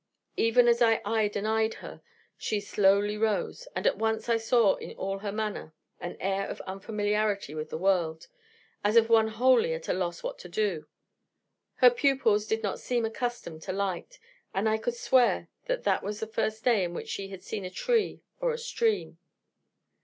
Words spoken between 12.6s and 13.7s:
not seem accustomed